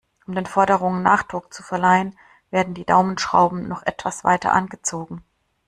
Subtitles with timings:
[0.25, 2.17] Um den Forderungen Nachdruck zu verleihen,
[2.49, 5.23] werden die Daumenschrauben noch etwas weiter angezogen.